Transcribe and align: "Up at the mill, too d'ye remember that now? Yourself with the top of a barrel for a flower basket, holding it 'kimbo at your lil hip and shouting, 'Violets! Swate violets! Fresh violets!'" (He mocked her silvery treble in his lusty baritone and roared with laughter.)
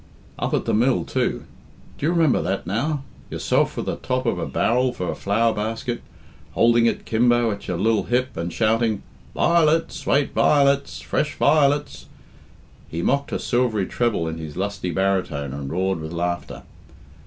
"Up 0.39 0.51
at 0.55 0.65
the 0.65 0.73
mill, 0.73 1.03
too 1.03 1.45
d'ye 1.99 2.09
remember 2.09 2.41
that 2.41 2.65
now? 2.65 3.03
Yourself 3.29 3.77
with 3.77 3.85
the 3.85 3.97
top 3.97 4.25
of 4.25 4.39
a 4.39 4.47
barrel 4.47 4.93
for 4.93 5.11
a 5.11 5.15
flower 5.15 5.53
basket, 5.53 6.01
holding 6.53 6.87
it 6.87 7.05
'kimbo 7.05 7.51
at 7.51 7.67
your 7.67 7.77
lil 7.77 8.01
hip 8.05 8.35
and 8.35 8.51
shouting, 8.51 9.03
'Violets! 9.35 9.95
Swate 9.97 10.31
violets! 10.33 11.01
Fresh 11.01 11.35
violets!'" 11.35 12.07
(He 12.89 13.03
mocked 13.03 13.29
her 13.29 13.37
silvery 13.37 13.85
treble 13.85 14.27
in 14.27 14.39
his 14.39 14.57
lusty 14.57 14.89
baritone 14.89 15.53
and 15.53 15.71
roared 15.71 15.99
with 15.99 16.13
laughter.) 16.13 16.63